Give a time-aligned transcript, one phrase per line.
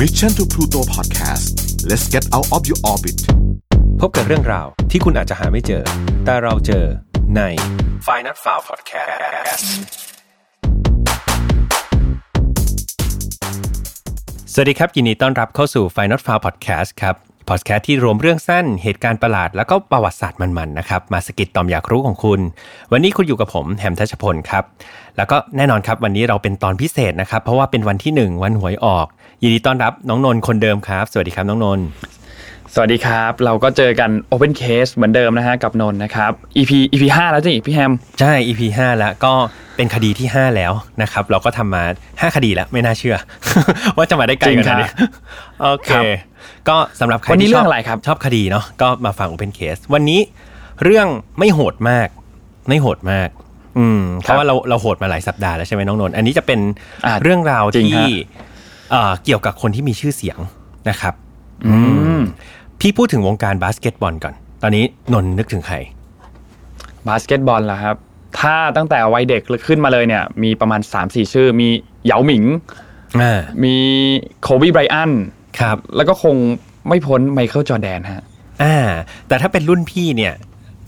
[0.00, 1.46] Mission to Pluto Podcast
[1.88, 3.18] let's get out of your orbit
[4.00, 5.82] พบกับเรื่องราวที่คุณอาจจะหาไม่เจอ
[6.24, 6.84] แต่เราเจอ
[7.36, 7.40] ใน
[8.06, 9.66] f i n a l f i l e Podcast
[14.52, 17.14] สวัสดีครับ ยินดีต้อนรับเข้าสู่ Final f i l e Podcast ครับ
[17.48, 22.40] พอดแคสต์ที่รวมเรื่องสั้นเหตุการณ์ประหลาด แล้วก็ประวัติศาสตร์มันๆนะครับ มาสกิดตอมอยากรู้ของคุณ
[22.92, 24.64] วันนี้คุณอยู่กับผมแฮมทัชพลครับ
[25.16, 29.06] แล้วก็แน่นอนครับ วันนี้เราเป็นตอนพิเศษนะครับ เพราะว่าเป็นวันที่ 1 วันหวยออก
[29.46, 31.86] ยินดีต้อนรับน้องนนท์คนเดิมครับ สวัสดีครับน้องนนท์
[32.74, 39.32] สวัสดีครับ เราก็เจอกัน Open Case เหมือนเดิมนะฮะกับนนท์นะครับ EP EP 5แล้วจ้ะพี่แฮม ใช่ EP 5แล้วก็
[39.76, 43.16] เป็นคดีที่ 5 แล้วนะครับ เราก็ทำมา 5 คดีแล้วไม่น่าเชื่อ
[43.96, 44.90] ว่าจะมาได้ไกลขนาดนี้
[45.62, 45.90] โอเค
[46.68, 50.20] ก็สำหรับใครวันนี้ที่ชเรื่ออบงอะไรครับชอบคดีเนาะก็มาฟัง Open Case วันนี้
[50.84, 51.06] เรื่อง
[51.38, 52.08] ไม่โหดมาก
[52.68, 53.28] ไม่โหดมาก
[53.78, 56.60] อืมเพราะว่าเราเราโหดมาหลายสัปดาห์แล้วใช่ไหมน้องนนท์อันนี้จะเป็น
[57.06, 58.52] อ่าเรื่องราวจริงที่ฮะ
[58.90, 60.38] เอ่อเกี่ยวกับคนที่มีชื่อเสียง
[60.88, 61.14] นะครับ
[61.66, 61.74] อื
[62.18, 62.20] ม
[62.80, 65.76] พี่พูดถึงวงการบาสเกตบอลก่อน ตอนนี้นนท์นึกถึงใคร
[67.08, 67.96] บาสเกตบอลล่ะครับ
[68.40, 71.68] ถ้าตั้งแต่วัยเด็กขึ้นมาเลยเนี่ย มีประมาณ 3-4 ชื่อ มี
[72.04, 72.44] เหยาหมิง
[73.20, 73.76] อ่ามี
[74.42, 75.12] โคบีไบรอัน
[75.60, 76.36] ครับ แล้วก็คง
[76.88, 78.24] ไม่พ้นไมเคิลจอร์แดนฮะ
[78.62, 78.76] อ่า
[79.28, 80.34] แต่ถ้าเป็นรุ่นพี่เนี่ย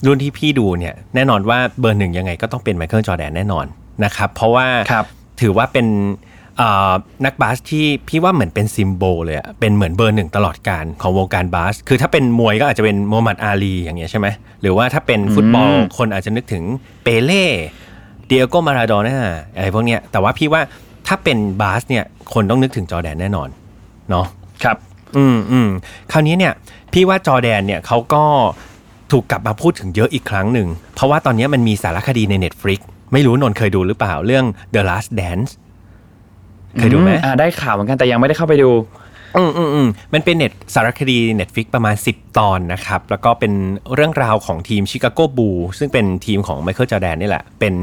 [0.07, 3.67] รุ่นที่พี่ดูเนี่ย แน่นอนว่าเบอร์หนึ่งยังไงก็ต้องเป็นไมเคิลจอร์แดนแน่นอน
[4.05, 5.07] นะครับ เพราะว่าครับ
[5.41, 6.36] ถือว่าเป็นเอ่อ
[7.25, 14.27] นักบาสที่พี่ว่าเหมือนเป็น symbol เลยอะเป็นเหมือนเบอร์หนึ่งตลอดกาลของวงการบาส คือถ้าเป็นมวยก็อาจจะเป็นโมฮัมหมัดอาลีอย่างเงี้ยใช่ไหม
[14.61, 16.65] หรือว่าถ้าเป็นฟุตบอลอืมคนอาจจะนึกถึง
[17.05, 17.47] เปเล่
[18.27, 19.19] เดียโกมาราโดน่า
[19.55, 20.61] อะไรพวกเนี้ยแต่ว่าพี่ว่า
[21.07, 23.49] ถ้าเป็นบาสเนี่ยคนต้องนึกถึงจอร์แดนแน่นอน
[24.11, 24.27] เนาะ
[24.63, 24.77] ครับ
[25.17, 25.69] อืมอืม
[26.13, 26.53] คราวนี้เนี่ย
[26.93, 28.25] พี่ว่าจอร์แดนเนี่ยเขาก็
[29.13, 32.81] ถูกกลับมาพูดถึงเยอะอีกครั้งหนึ่ง เพราะว่าตอนนี้มันมีสารคดีใน Netflix
[33.13, 35.51] ไม่รู้นนท์เคยดูหรือเปล่าเรื่อง The Last Dance
[36.79, 38.71] เคยดูไหมอ่าได้ข่าวเหมือนกันแต่ยังไม่ได้เข้าไปดู
[39.37, 43.53] อืมอืมอืมมันเป็นเน็ตสารคดี Netflix ประมาณ 10 ตอนนะครับ แล้วก็เป็น
[43.95, 47.75] เรื่องราวของทีมชิคาโกบูลส์ซึ่งเป็นทีมของไมเคิลจอร์แดนนี่แหละ เป็น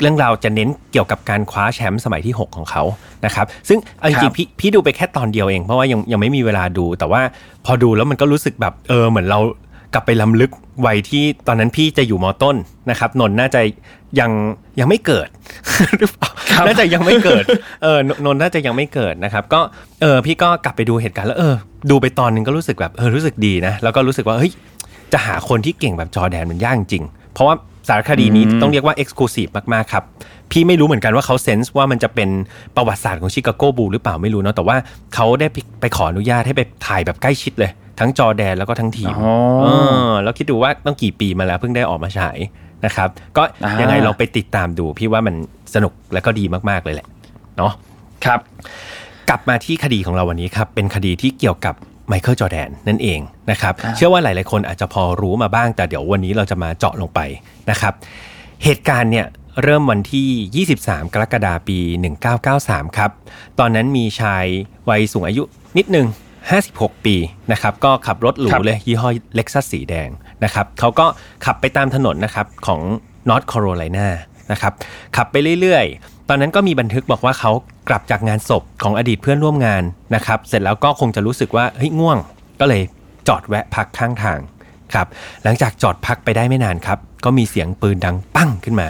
[0.00, 2.82] เรื่องราวจะเน้นเกี่ยวกับการคว้าแชมป์สมัยที่ 6 ของเขา
[3.24, 7.20] นะครับ ซึ่งเอาจครัริงบๆพี่พี่ดูไปแค่ตอนเดียวเอง เพราะว่ายังยังไม่มีเวลาดู แต่ว่า
[7.66, 9.40] พอดูแล้วมันก็รู้สึกแบบเออเหมือนเรา
[9.94, 10.50] กลับไปล้ำลึก
[10.86, 12.56] วัยที่ตอนนั้นพี่จะอยู่มอต้น
[12.90, 13.60] นะครับนนท์น่าจะ
[14.20, 14.30] ยัง
[14.80, 15.28] ยังไม่เกิด
[15.98, 17.44] หรือเปล่าครับน่าจะยังไม่เกิด
[17.82, 19.60] เออนนนท์น่าจะยังไม่เกิดนะครับ ก็
[20.02, 21.54] เออพี่ก็กลับไปดูเหตุการณ์แล้วเออ
[21.90, 24.52] ดูไปตอนหนึงก็รู้สึกแบบเออรู้สึกดีนะแล้วก็รู้สึกว่าเฮ้ย
[25.12, 27.54] จะหาคนที่เก่งแบบจอร์แดนมันยากจริง เพราะว่า
[27.88, 30.04] สารคดีนี้ต้องเรียกว่าเอ็กซ์คลูซีฟมาก ๆ ครับ
[30.50, 32.30] พี่ไม่รู้เหมือนกันว่าเขาเซนส์ว่ามันจะเป็น
[32.76, 34.76] ประวัติศาสตร์ของชิคาโกบูลหรือเปล่าไม่รู้เนาะแต่ว่า
[35.14, 39.66] เขาได้ไปไปขออนุญาตให้ไปถ่ายแบบใกล้ชิดเลย ทั้งจอร์แดนแล้วก็ทั้งทีมอ๋อเอ
[40.08, 42.38] อแล้วคิดดูว่าต้องกี่ปีมาแล้วเพิ่งได้ออกมาฉาย
[42.86, 45.34] นะครับ ก็อ่ายัยังไงลองไปติดตามดู พี่ว่ามัน
[45.74, 47.06] สนุกและก็ดีมากๆเลยแหละ
[47.56, 47.72] เนาะ
[48.24, 48.40] ครับ
[49.28, 51.74] กลับมาที่คดีของเราวันนี้ครับเป็นคดีที่เกี่ยวกับ
[52.08, 53.20] ไมเคิลจอร์แดนนั่นเอง
[53.50, 57.20] นะครับอ่าเชื่อว่าหลายๆคนอาจจะพอรู้มาบ้าง แต่เดี๋ยววันนี้เราจะมาเจาะลงไป
[57.70, 57.92] นะครับ
[58.64, 59.26] เหตุการณ์เนี่ย
[59.62, 61.78] เริ่มวันที่ 23 กรกฎาคมปี
[62.38, 63.10] 1993 ครับ
[63.58, 64.44] ตอนนั้นมีชาย
[64.88, 65.42] วัยสูงอายุ
[65.78, 66.06] นิดหนึ่ง
[66.56, 67.16] 56 ปี
[67.52, 70.08] นะครับ ก็ขับรถหรูครับเลยยี่ห้อเล็กซัสสีแดง
[70.44, 71.06] นะครับเขาก็
[71.44, 72.80] ขับไปตามถนนนะครับของ
[73.28, 74.08] นอร์ทแคโรไลนา
[74.52, 74.72] นะครับ
[75.16, 77.50] ขับไปเรื่อยๆ ตอนนั้นก็มีบันทึกบอกว่าเขา
[77.88, 79.82] กลับจากงานศพของอดีตเพื่อนร่วมงาน
[80.14, 82.18] นะครับเสร็จแล้วก็คงจะรู้สึกว่าเฮ้ยง่วง
[82.60, 82.82] ก็เลย
[83.28, 84.38] จอดแวะพักข้างทาง
[84.94, 85.06] ครับ
[85.44, 88.88] หลังจากจอดพักไปได้ไม่นานครับก็มีเสียงปืนดังปั้งขึ้นมา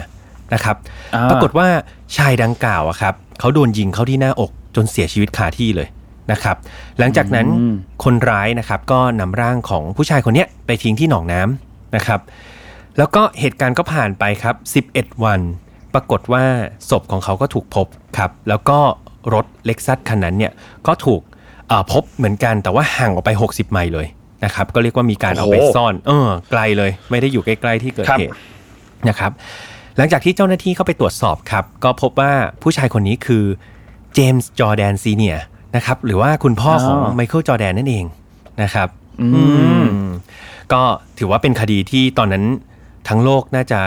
[0.53, 0.75] นะครับ
[1.15, 1.67] อ่าปรากฏว่า
[2.17, 5.87] ชายดังกล่าวอะครับเขาโดนยิงเข้าที่หน้าอกจนเสียชีวิตคาที่เลย
[6.31, 6.57] นะครับ
[6.99, 7.73] หลังจากนั้นอืม
[8.03, 12.19] คนร้ายนะครับก็นำร่างของผู้ชายคนเนี้ยไปทิ้งที่หนองน้ำนะครับ
[12.97, 14.55] แล้วก็เหตุการณ์ก็ผ่านไปครับ
[14.89, 15.39] 11 วัน
[15.93, 16.43] ปรากฏว่า
[16.89, 17.87] ศพของเขาก็ถูกพบ
[18.17, 18.79] ครับ แล้วก็
[19.33, 20.51] รถเล็กซัสคันนั้นเนี่ย
[20.87, 21.21] ก็ถูก
[21.67, 24.07] เอ่อพบเหมือนกันแต่ว่าห่างออกไป 60 ไมล์เลย
[24.45, 28.31] นะครับ ก็เรียกว่ามีการเอาไปโอ้โหซ่อน เออ ไกลเลย ไม่ได้อยู่ใกล้ๆที่เกิดครับเหตุ
[29.09, 29.31] นะครับ
[29.97, 33.43] หลังจากที่เจ้าหน้าที่เข้าไปตรวจสอบครับ ก็พบว่าผู้ชายคนนี้คือ
[34.13, 35.37] เจมส์จอร์แดน Senior
[35.77, 38.05] นะครับ หรือว่าคุณพ่อของไมเคิลจอร์แดนนั่นเอง
[38.63, 38.87] นะครับ
[39.21, 40.09] อืมอืม
[40.73, 40.81] ก็
[41.19, 42.43] ถือว่าเป็นคดีที่ตอนนั้น
[43.07, 43.79] ทั้งโลกน่าจะ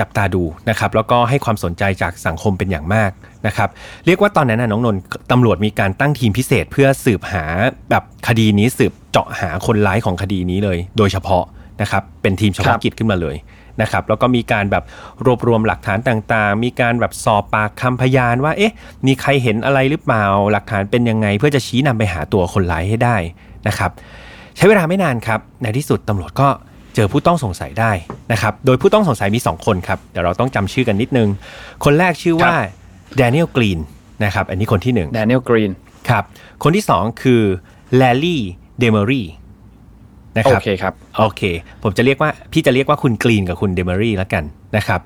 [0.00, 3.10] จับตาดูนะครับ แล้วก็ให้ความสนใจจากสังคมเป็นอย่างมาก
[3.46, 3.68] นะครับ
[4.06, 7.44] เรียกว่าตอนนั้นนะน้องนนท์ตำรวจมีการตั้งทีมพิเศษเพื่อสืบหา
[7.90, 11.44] แบบคดีนี้สืบเจาะหาคนร้ายของคดีนี้เลย โดยเฉพาะ
[11.82, 13.36] นะครับ เป็นทีมเฉคพาะรับกิจขึ้นมาเลย
[13.82, 14.84] นะครับแล้วก็มีการแบบ
[15.24, 18.74] รวบรวมหลักฐานต่างๆ มีการแบบสอบปากคำพยานว่าเอ๊ะ
[19.06, 23.16] มีใครเห็นอะไรหรือเปล่า หลักฐานเป็นยังไงเพื่อจะชี้นำไปหาตัวคนร้ายให้ได้
[23.68, 23.90] นะครับ
[24.56, 26.48] ใช้เวลาไม่นานครับในที่สุดตำรวจก็
[26.94, 27.92] เจอผู้ต้องสงสัยได้
[28.32, 31.28] นะครับ โดยผู้ต้องสงสัยมี 2 คนครับ เดี๋ยวเราต้องจำชื่อกันนิดนึง
[31.84, 33.80] คนแรกชื่อว่าครับแดเนียลกรีน
[34.24, 35.70] นะครับ อันนี้คนที่1แดเนียลกรีน
[36.08, 36.24] ครับ
[36.62, 37.42] คนที่สองคือ
[37.96, 38.42] แลร์รี่
[38.78, 39.26] เดเมอรี่
[40.36, 41.42] นะครับโอเคครับโอเค
[41.82, 44.44] ผมจะเรียกว่าพี่จะเรียกว่าคุณกรีนกับคุณเดเมอรี่แล้วกัน
[44.76, 45.00] นะครับ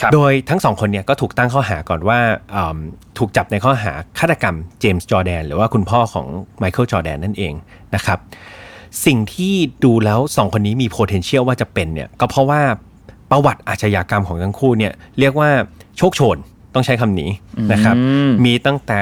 [0.00, 2.18] ครับโดยทั้งสองคนเนี่ยก็ถูกตั้งข้อหาก่อนว่า
[2.54, 2.78] อืม
[3.18, 6.26] ถูกจับในข้อหาฆาตกรรมเจมส์จอร์แดนหรือว่าคุณพ่อของ
[6.58, 7.52] ไมเคิลจอร์แดนนั่นเอง
[7.94, 8.18] นะครับ
[9.06, 9.54] สิ่งที่
[9.84, 12.60] ดูแล้วสองคนนี้มี potential ว่าจะเป็นเนี่ยก็เพราะว่า
[13.30, 15.50] ประวัติอาชญากรรมของทั้งคู่เนี่ยเรียกว่า
[15.98, 16.36] โชกโชน
[16.74, 17.30] ต้องใช้คำนี้
[17.72, 19.00] นะครับอืมมีตั้งแต่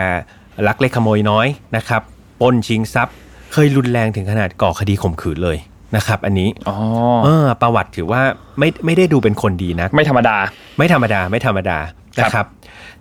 [0.67, 1.47] ลักเล็กขโมยน้อย
[1.77, 2.03] นะครับ
[2.41, 3.17] ปล้นชิงทรัพย์
[3.53, 5.59] เคยรุนแรงถึงขนาดก่อคดีข่มขืนเลย
[5.97, 6.77] นะครับ อันนี้อ๋อ
[7.25, 8.23] เออประวัติถือว่า
[8.59, 10.37] ไม่ไม่ได้ดูเป็นคนดีนะไม่ธรรมดา
[10.79, 11.79] ไม่ธรรมดาไม่ธรรมดา
[12.17, 12.47] ครับนะครับ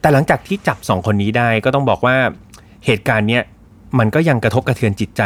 [0.01, 2.15] แต่หลังจากที่จับสองคนนี้ได้ก็ต้องบอกว่า
[2.85, 3.43] เหตุการณ์เนี้ย
[3.99, 5.23] มันก็ยังกระทบกระเทือนจิตใจ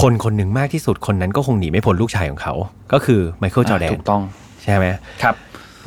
[0.00, 2.54] คนคนหนึ่งมากที่สุดคนนั้นก็คงหนีไม่พ้นลูกชายของเขา
[2.92, 4.22] ก็คือไมเคิลจอร์แดนถูกต้อง
[4.62, 4.86] ใช่ไหม
[5.22, 5.34] ครับ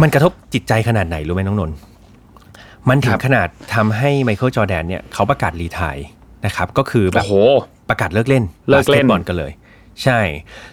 [0.02, 1.78] มันกระทบจิตใจขนาดไหนรู้ไหมน้องนนท์
[2.90, 5.98] มันถึงครับขนาดทำให้ไมเคิลจอร์แดนเนี่ยเขาประกาศ retire
[6.46, 7.34] นะครับ ก็คือแบบโอ้โห
[7.90, 9.52] ประกาศเลิกเล่นเลิกเล่นบาสบอลกันเลย
[10.04, 10.20] ใช่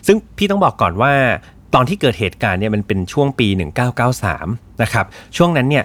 [0.07, 1.13] ซึ่งพี่ต้องบอกก่อนว่า
[1.75, 3.49] ตอนที่เกิดเหตุการณ์เนี่ยมันเป็นช่วงปี
[4.15, 5.07] 1993 นะครับ
[5.37, 5.85] ช่วงนั้นเนี่ย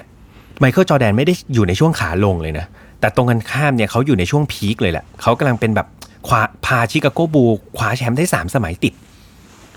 [0.60, 2.66] ไมเคิลจอร์แดนไม่ได้อยู่ในช่วงขาลงเลยนะ
[3.00, 5.88] แต่ตรงกันข้ามเนี่ยเขาอยู่ในช่วง peak เลยแหละ เขากำลังเป็นแบบ
[6.28, 7.46] คว้าพาชิคาโกบูลส์
[7.78, 8.94] คว้าแชมป์ได้ 3 สมัยติด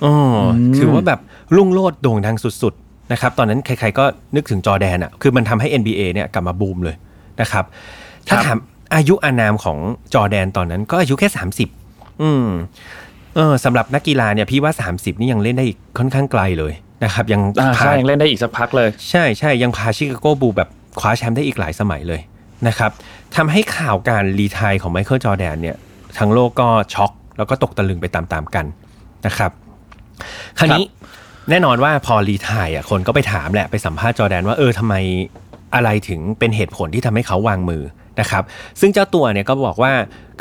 [0.04, 0.14] อ๋อ
[0.50, 1.20] อถือว่าแบบ
[1.56, 4.04] รุ่งโรจน์โด่งดังสุดๆนะครับ ตอนนั้นใครๆก็
[4.36, 6.96] นึกถึงจอร์แดนอะ คือมันทำให้ NBA เนี่ยกลับมาบูมเลย
[7.40, 7.64] นะครับ
[8.28, 8.58] ถ้าครับถาม
[8.94, 9.78] อายุอานามของ
[10.14, 11.28] จอร์แดนตอนนั้นก็อายุแค่
[11.74, 12.48] 30 อืม
[13.36, 16.72] เออสำหรับนักกีฬาเนี่ยพี่ว่า 30 นี่ยังเล่นได้อีกค่อนข้างไกลเลย
[17.04, 20.68] นะครับยังอ่าพาใช่ยังเล่นได้อีกสักพักเลย ใช่ใช่ยังพาชิคาโกบูลส์แบบ
[21.00, 22.20] คว้าแชมป์ได้อีกหลายสมัยเลย
[22.68, 22.90] นะครับ
[23.36, 25.76] ทำให้ข่าวการ retire ของไมเคิลจอร์แดนเนี่ย
[26.18, 28.66] ทั้งโลกก็ช็อกแล้วก็ตกตะลึงไปตามๆกัน
[29.26, 29.50] นะครับ
[30.58, 30.84] คราวนี้
[31.50, 34.94] แน่นอนว่าพอ retire อะคนก็ไปถามแหละไปสัมภาษณ์จอร์แดนว่าเออทำไม
[35.74, 37.82] อะไรถึงเป็นเหตุผลที่ทำให้เขาวางมือ
[38.20, 38.42] นะครับ
[38.80, 39.92] ซึ่งเจ้าตัวเนี่ยก็บอกว่า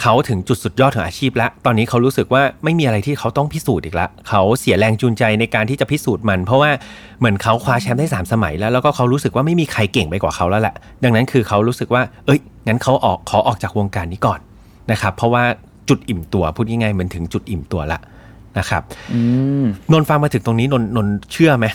[0.02, 6.72] เขาถึงจุดสุดยอดของอาชีพแล้ว ตอนนี้เขารู้สึกว่าไม่มีอะไรที่เขาต้องพิสูจน์อีกละเขาเสียแรงจูงใจในการที่จะพิสูจน์มัน เพราะว่า
[7.20, 14.40] เหมือนเขาคว้าแชมป์ได้สามสมัยแล้ว แล้วก็เขารู้สึกว่าไม่มีใครเก่งไปกว่าเขาแล้วแหละดังนั้นคือเขารู้สึกว่า เอ้ยงั้นเขาออกขอออกจากวงการนี้ก่อน
[14.92, 15.44] นะครับเพราะว่า
[15.90, 18.00] จุดอิ่มตัวพูดง่ายๆเหมือนถึงจุดอิ่มตัวละ
[18.60, 18.82] นะครับ
[19.14, 19.22] อื
[19.64, 21.66] มนนท์ฟังมาถึงตรงนี้นนท์นนท์เชื่อไหม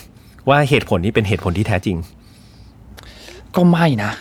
[0.49, 1.97] ว่าเหตุผลนี้เป็นเหตุผลที่แท้จริง
[3.55, 4.11] ก็ไม่นะ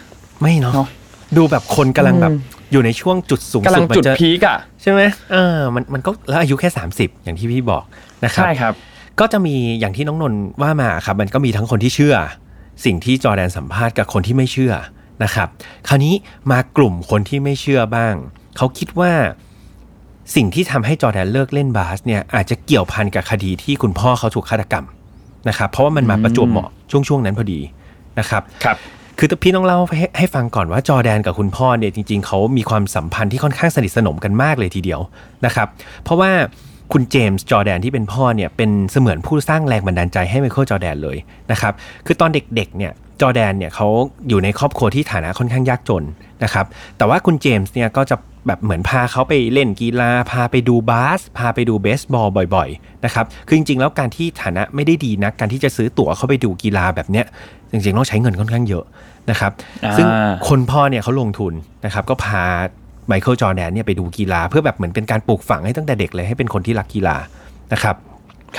[0.40, 0.88] ไม่เนาะเนอะ
[1.36, 5.00] ดูแบบคนกำลังแบบอืมอยู่ในช่วงจุดสูงกำลัสุงดมันจุดจะพีกอะใช่ไหม
[5.32, 7.84] เออมันมันก็แล้วอายุแค่ 30 อย่างที่พี่บอก
[8.24, 8.74] นะครับใช่ครับ
[9.20, 12.16] ก็จะมีอย่างที่น้องนนท์ว่ามาครับมันก็มีทั้งคนที่เชื่อ
[12.84, 14.72] สิ่งที่จอร์แดนสัมภาษณ์กับคนที่ไม่เชื่อ
[15.24, 15.48] นะครับ
[15.88, 16.14] คราวนี้
[16.50, 18.14] มากลุ่มคนที่ไม่เชื่อบ้าง
[18.56, 19.12] เขาคิดว่า
[20.34, 24.86] สิ่งที่ทำให้จอร์แดนเลิกเล่นบาสเนี่ยอาจจะเกี่ยวพันกับคดีที่คุณพ่อเขาถูกฆาตกรรม
[25.48, 27.60] นะครับ เพราะว่ามันมาประจวบเหมาะช่วงช่วงๆนั้นพอดี
[28.18, 28.76] นะครับครับ
[29.18, 35.00] คือพี่ต้องเล่าให้ให้ฟังก่อนว่าจอแดนกับคุณพ่อเนี่ยจริง ๆเขามีความสัมพันธ์ที่ค่อนข้างสนิทสนมกันมากเลยทีเดียว
[35.46, 35.68] นะครับ
[36.04, 36.30] เพราะว่า
[36.92, 41.16] คุณเจมส์จอแดนที่เป็นพ่อเนี่ยเป็นเสมือนผู้สร้างแรงบันดาลใจให้ไมเคิลจอแดนเลย
[41.52, 41.72] นะครับ
[42.06, 43.88] คือตอนเด็กๆเนี่ย จอร์แดนเนี่ยเขา
[44.28, 46.04] อยู่ในครอบครัวที่ฐานะค่อนข้างยากจน
[46.44, 46.66] นะครับ
[46.96, 48.16] แต่ว่าคุณเจมส์เนี่ยก็จะ
[48.46, 57.26] แบบเหมือนพาเขาไปเล่นกีฬา พาไปดูบาส พาไปดูเบสบอลบ่อยๆนะครับ คือจริงๆ แล้วการที่ฐานะไม่ได้ดีนะการที่จะซื้อตั๋วเข้าไปดูกีฬาแบบเนี้ย
[57.70, 58.84] จริงๆ ต้องใช้เงินค่อนข้างเยอะ
[59.30, 59.52] นะครับ
[59.84, 60.06] อ่าซึ่ง
[60.48, 61.52] คนพ่อเนี่ยเขาลงทุน
[61.84, 62.42] นะครับ ก็พา
[63.08, 67.16] ไมเคิลจอร์แดนเนี่ยไปดูกีฬา เพื่อแบบเหมือนเป็นการปลูกฝังให้ตั้งแต่เด็กเลยให้เป็นคนที่รักกีฬา
[67.72, 67.96] นะครับ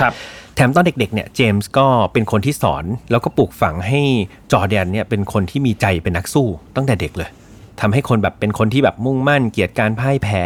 [0.00, 0.12] ครับ
[0.54, 4.00] แถมตอนเด็กๆเนี่ยเจมส์ก็เป็นคนที่สอนแล้วก็ปลูกฝังให้
[4.52, 7.30] จอร์แดนเนี่ยเป็นคนที่มีใจเป็นนักสู้ตั้งแต่เด็กเลย
[7.80, 10.42] ทำให้คนแบบเป็นคนที่แบบมุ่งมั่นเกลียดการพ่ายแพ้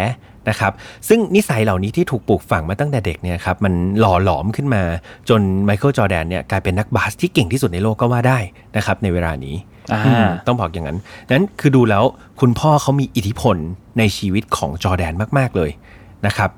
[0.48, 0.72] นะครับ
[1.08, 4.82] ซึ่งนิสัยเหล่านี้ที่ถูกปลูกฝังมาตั้งแต่เด็กเนี่ยครับมันหล่อหลอมขึ้นมา
[5.28, 8.38] จนไมเคิลจอร์แดนเนี่ยกลายเป็นนักบาสที่เก่งที่สุดในโลกก็ว่าได้
[8.76, 9.54] นะครับในเวลานี้
[9.92, 10.98] อ่าอืมต้องบอกอย่างนั้น
[11.34, 12.04] นั้นคือดูแล้ว
[12.40, 13.56] คุณพ่อเขามีอิทธิพล
[13.98, 15.70] ในชีวิตของจอร์แดนมาก ๆเลย
[16.26, 16.50] นะครับ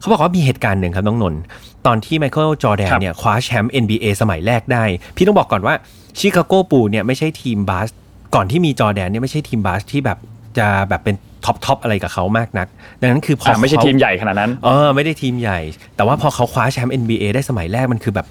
[0.00, 1.40] เขาบอกว่ามีเหตุการณ์หนึ่งครับน้องนนท์
[1.86, 4.84] ตอนที่ไมเคิลจอร์แดนครับเนี่ยคว้าแชมป์ NBA สมัยแรกได้
[5.16, 5.74] พี่ต้องบอกก่อนว่า
[6.18, 7.88] ชิคาโกบูลส์เนี่ยไม่ใช่ทีมบาส
[8.34, 10.18] ก่อนที่มีจอร์แดนเนี่ยไม่ใช่ทีมบาสที่แบบ
[10.58, 12.66] จะแบบเป็น top top อะไรกับเขามากนัก
[13.00, 15.60] ดังนั้นคือพออ่าไม่ใช่เขาทีมใหญ่ขนาดนั้นเออไม่ได้ทีมใหญ่
[15.96, 18.26] แต่ว่าพอเขาคว้าแชมป์ NBA ได้สมัยแรกมันคือแบบ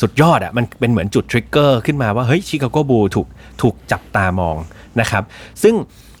[0.00, 3.26] สุดยอดอะ่ะมันเป็นเหมือนจุด trigger ขึ้นมาว่า เฮ้ยชิคาโกบูลส์ถูก
[3.62, 4.56] ถูกจับตามอง
[5.00, 5.22] นะครับ
[5.62, 5.74] ซึ่ง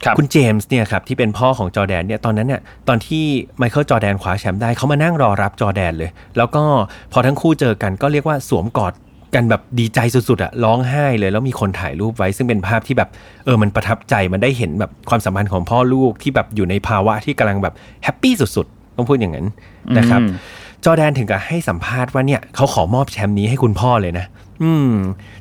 [0.04, 3.24] ครับคุณเจมส์เนี่ยครับที่เป็นพ่อของจอร์แดนเนี่ยตอนนั้นเนี่ยตอนที่
[3.58, 6.62] ไมเคิลจอร์แดนคว้าแชมป์ได้เขามานั่งรอรับจอร์แดนเลย แล้วก็
[7.12, 8.92] พอทั้งคู่เจอกันก็เรียกว่าสวมกอด
[9.34, 13.08] กันแบบดีใจสุดๆอะร้องไห้เลย แล้วมีคนถ่ายรูปไว้ ซึ่งเป็นภาพที่แบบ
[13.44, 19.46] เออมันประทับใจมันได้เห็นแบบความสัมพันธ์ของพ่อลูกที่แบบอยู่ในภาวะที่กำลังแบบ happy สุดๆ ต้องพูดอย่างนั้น
[19.98, 20.30] นะครับอืม
[20.84, 24.26] จอร์แดนถึงกับให้สัมภาษณ์ว่าเนี่ยเขาขอมอบแชมป์นี้ให้คุณพ่อเลยนะ
[24.62, 24.92] อืม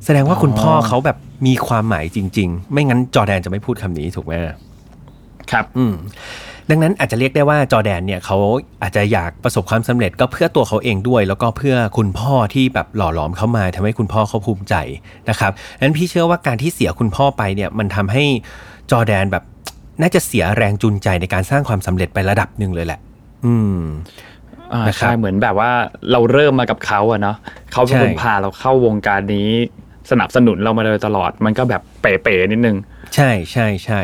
[0.06, 1.18] แสดงว่าคุณพ่อเขาแบบ
[1.48, 4.34] มีความหมายจริง ๆ ไม่งั้นจอร์แดนจะไม่พูดคำนี้ถูกไหม
[5.52, 5.94] ครับ อืม
[6.70, 8.38] ดังนั้นอาจจะเรียกได้ว่าจอร์แดนเนี่ยเขา
[8.82, 14.76] อาจจะอยากประสบความสำเร็จก็เพื่อตัวเขาเองด้วย แล้วก็เพื่อคุณพ่อที่แบบหล่อหลอมเขามาทำให้คุณพ่อเขาภูมิใจ
[15.30, 15.52] นะครับ
[15.82, 18.24] นั้นพี่เชื่อว่าการที่เสียคุณพ่อไปเนี่ยมันทำให้
[18.92, 19.44] จอร์แดนแบบ
[20.02, 23.00] น่าจะเสียแรงจูงใจในการสร้างความสำเร็จไประดับหนึ่งเลยแหละ
[23.46, 24.33] อืมอ่านะครับ
[24.98, 25.72] ใช่เหมือนแบบว่า
[26.12, 27.38] เราเริ่มมากับเขาอะเนาะ
[27.72, 29.50] เขาเป็นใช่คนพาเราเข้าวงการนี้
[30.12, 32.78] สนับสนุนเรามาโดยตลอด มันก็แบบเป๋ๆนิดนึง
[33.16, 34.02] ใช่ใช่ใช่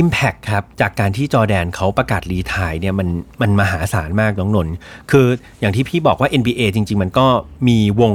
[0.00, 3.08] Impact ครับ จากการที่จอร์แดนเขาประกาศรีไทายเนี่ยมัน
[3.40, 4.74] มันมหาศาลมากน้องนนท์
[5.10, 5.26] คือ
[5.60, 7.26] อย่างที่พี่บอกว่า NBA จริง ๆ มันก็
[7.68, 8.12] มีวง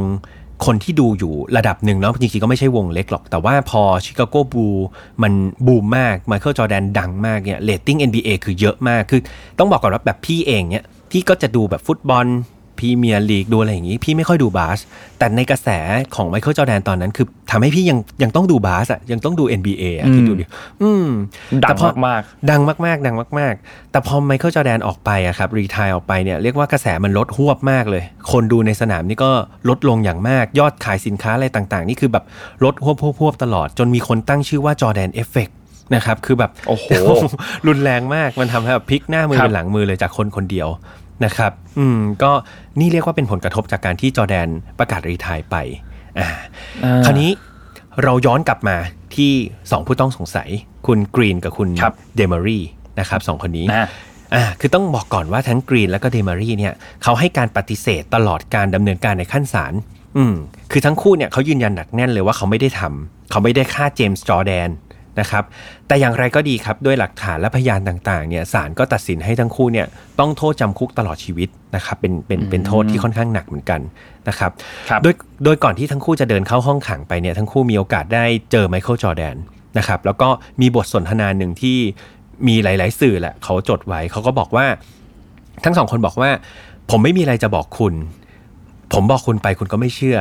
[0.65, 4.67] คนที่ดูอยู่ระดับหนึ่งเนาะจริงๆก็ไม่ใช่วงเล็กหรอก แต่ว่าพอชิคาโกบูลส์
[5.23, 5.33] มัน
[5.65, 9.21] บูมมากไมเคิลจอร์แดนดังมากเนี่ยเรตติ้ง NBA คือเยอะมากคือ
[9.59, 12.27] ต้องบอกก่อนว่าแบบพี่เองเนี่ย พี่ก็จะดูแบบฟุตบอล
[12.79, 14.79] พรีเมียร์ลีกดูอะไรอย่างนี้ พี่ไม่ค่อยดูบาส
[15.17, 15.69] แต่ในกระแส
[16.15, 20.45] ของไมเคิลจอร์แดนตอนนั้นคือทำให้พี่ยังยังต้องดูบาสอะยังต้องดู NBA อะคิดดูดิ
[20.81, 21.07] อืม
[21.63, 29.31] ดังแต่พอมากดังมากๆ ดังมาก ๆ แต่พอไมเคิลจอร์แดนออกไปอะครับ retire ออกไปเนี่ยเรียกว่ากระแสมันลดฮวบมากเลย คนดูในสนามนี่ก็
[29.69, 32.23] ลดลงอย่างมากยอดขายสินค้าอะไรต่างๆ นี่คือแบบ
[32.63, 35.49] ลดฮวบฮวบฮวบตลอด จนมีคนตั้งชื่อว่า Jordan effect
[35.95, 36.85] นะครับคือแบบโอ้โห
[37.67, 40.67] รุนแรงมากมันทำให้แบบพลิกหน้ามือครับเป็นหลังมือเลยจากคนคนเดียว
[41.25, 42.31] นะครับ อืม ก็
[42.79, 44.47] นี่เรียกว่าเป็นผลกระทบจากการที่จอร์แดน
[44.79, 45.55] ประกาศ retire ไป
[46.19, 46.27] อ่า
[47.05, 47.29] คราวนี้
[48.03, 48.77] เราย้อนกลับมา
[49.15, 50.49] ที่2ผู้ต้องสงสัย
[50.87, 52.59] คุณกรีนกับคุณครับเดมารี
[52.99, 53.87] นะครับสองคนนี้นะ
[54.35, 56.73] อ่าคือต้องบอกก่อนว่าทั้งกรีนและก็เดมารีเนี่ย
[57.03, 59.73] เขาให้การปฏิเสธตลอดการดำเนินการในขั้นศาล
[60.17, 60.35] อืม
[60.71, 64.69] คือทั้งคู่เนี่ยเขายืนยันหนักแน่นเลยว่าเขาไม่ได้ทำเขาไม่ได้ฆ่าเจมส์จอร์แดน
[65.19, 65.43] นะครับ
[65.87, 69.87] แต่อย่างไรก็ดีครับด้วยหลักฐานและพยานต่างๆเนี่ยศาลก็ตัดสินให้ทั้งคู่เนี่ย
[70.19, 73.81] ต้องโทษจำคุกตลอดชีวิตนะครับเป็นเป็นเป็นโทษที่ค่อนข้างหนักเหมือนกัน
[74.27, 74.51] นะครับ
[74.89, 75.13] ครับโดย
[75.43, 79.35] โดยก่อนที่ทั้งคู่จะเดินเข้าห้องขังไปเนี่ยทั้งคู่มีโอกาสได้เจอไมเคิลจอร์แดน
[79.77, 80.29] นะครับแล้วก็
[80.61, 81.77] มีบทสนทนาหนึ่งที่
[82.47, 84.65] มีหลาย ๆ สื่อแหละเขาจดไว้เขาก็บอกว่า
[85.63, 86.29] ทั้งสองคนบอกว่า
[86.91, 87.93] ผมไม่มีอะไรจะบอกคุณ
[88.93, 90.19] ผมบอกคุณไปคุณก็ไม่เชื่อ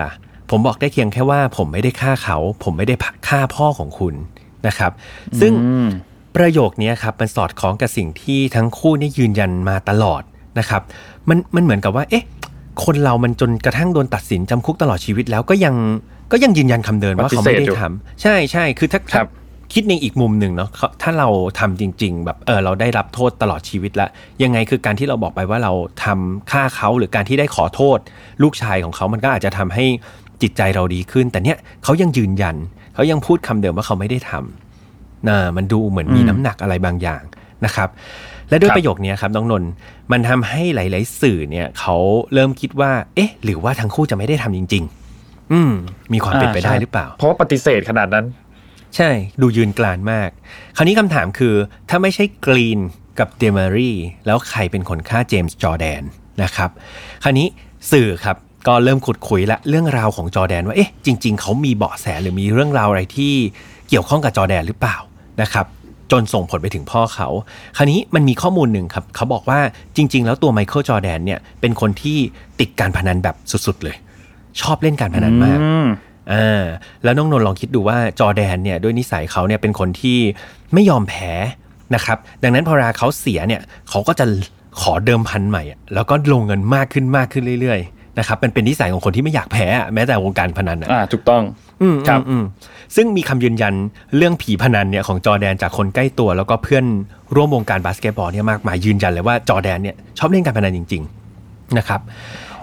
[0.51, 2.95] ผมบอกได้เพียงแค่ว่า ผมไม่ได้ฆ่าเขา ผมไม่ได้
[3.29, 4.15] ฆ่าพ่อของคุณ
[4.67, 4.93] นะครับ
[5.41, 5.89] ซึ่งอืม
[6.37, 10.23] ประโยคนี้ครับมันสอดคล้องกับสิ่งที่ทั้งคู่นี่ยืนยันมาตลอด
[10.59, 10.83] นะครับ
[11.29, 12.25] มันมันเหมือนกับว่า เอ๊ะ
[12.85, 15.75] คนเรามันจนกระทั่งโดนตัดสินจำคุกตลอดชีวิตแล้วก็ยัง
[16.33, 19.29] ก็ยังยืนยันคำเดิมว่าเขาไม่ได้ปฏิเสธอยู่ทำใช่ใช่คือถ้าครับ
[19.73, 24.09] คิดในอีกมุมหนึ่งเนาะเขาถ้าเราทำจริง ๆ แบบเออเราได้รับโทษตลอดชีวิตละ
[24.43, 25.73] ยังไงคือการที่เราบอกไปว่าเรา
[26.05, 27.99] ทำฆ่าเขาหรือการที่ได้ขอโทษ
[28.43, 29.85] ลูกชายของเขามันก็อาจจะทำให้
[30.43, 32.57] จิตใจเราดีขึ้น แต่เนี้ยเขายังยืนยัน
[32.95, 37.23] เขายังพูดคำเดิมว่าเขาไม่ได้ทำนะมันดูเหมือนมีอืมน้ำหนักอะไรบางอย่าง
[37.65, 37.89] นะครับ
[38.49, 39.71] และด้วยครับประโยคนี้ครับน้องนนท์
[40.13, 41.97] มันทำให้หลาย ๆ สื่อเนี่ยเขา
[42.33, 44.85] เริ่มคิดว่า เอ๊ะ หรือว่าทั้งคู่จะไม่ได้ทำจริง
[45.19, 45.73] ๆ อืม
[46.13, 48.27] มีความเป็นไปได้ใช่หรือเปล่า เพราะว่าปฏิเสธขนาดนั้น
[48.97, 50.31] ใช่ ดูยืนกรานมาก
[50.77, 51.55] คราวนี้คำถามคือ
[51.89, 52.81] ถ้าไม่ใช่กรีน
[53.19, 53.93] กับเดมารี
[54.27, 56.03] แล้วใครเป็นคนฆ่าเจมส์จอร์แดน
[56.43, 56.71] นะครับ
[57.23, 57.47] คราวนี้
[57.93, 58.37] สื่อครับ
[58.67, 63.33] ก็เริ่มขุดคุ้ยละเรื่องราวของจอร์แดนว่าเอ๊ะจริง ๆเขามีเบาะแสหรือมีเรื่องราวอะไรที่
[63.89, 64.97] เกี่ยวข้องกับจอร์แดนหรือเปล่า
[65.43, 65.67] นะครับ
[66.13, 67.29] จนส่งผลไปถึงพ่อเขา
[67.77, 69.61] คราวนี้มันมีข้อมูลหนึ่งครับ เขาบอกว่า
[69.97, 72.19] จริง ๆ แล้วตัวไมเคิลจอร์แดนเนี่ยเป็นคนที่
[72.61, 73.37] ติดการพนันแบบ
[73.67, 73.97] สุดๆเลย
[74.61, 75.87] ชอบเล่นการพนันมากอืม
[76.33, 76.65] อ่า
[77.05, 80.19] แล้วน้องนนท์ลองคิดดูว่าจอร์แดนเนี่ยด้วยนิสัยเขาเนี่ยเป็นคนที่
[80.73, 81.33] ไม่ยอมแพ้
[81.95, 84.25] นะครับ ดังนั้นพอเวลาเขาเสียเนี่ยเขาก็จะ
[84.81, 91.43] ขอเดิมพันใหม่อะแล้วก็ลงเงินมากขึ้นมากขึ้นเรื่อยๆ นะครับมันเป็นนิสัยของคนที่ไม่อยากแพ้อะแม้แต่วงการพนันอะอ่าถูกต้อง
[91.83, 92.45] อืมครับอืมอืม
[92.97, 93.75] ซึ่งมีคำยืนยัน
[94.17, 96.85] เรื่องผีพนันเนี่ยของจอร์แดนจากคนใกล้ตัว แล้วก็เพื่อน
[97.35, 101.03] ร่วมวงการบาสเกตบอลเนี่ยมากมายยืนยันเลยว่าจอร์แดนเนี่ยชอบเล่นการพนันจริง
[101.41, 102.01] ๆนะครับ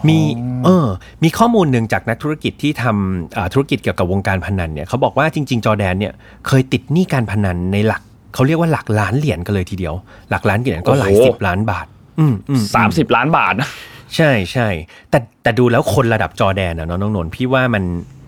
[0.08, 0.20] มี
[0.66, 0.88] เออ
[1.24, 6.14] มีข้อมูลหนึ่งจากนักธุรกิจที่ทำอ่าธุรกิจเกี่ยวกับวงการพนันเนี่ยเขาบอกว่าจริง ๆ จอร์แดนเนี่ย
[6.48, 8.02] เคยติดหนี้การพนันในหลัก
[8.34, 9.94] เขาเรียกว่าหลักล้านเหรียญกันเลยทีเดียว
[10.30, 11.86] หลักล้านเหรียญก็หลายโอ้โหสิบล้านบาท
[12.20, 13.70] อืมอืมสามสิบล้านบาทนะ
[14.16, 14.68] ใช่ใช่
[15.10, 17.84] แต่แต่ดูแล้วคนระดับจอแดนนะน้องนนท์พี่ว่ามัน